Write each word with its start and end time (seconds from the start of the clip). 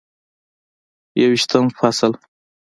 یوویشتم 1.21 1.65
فصل: 1.79 2.11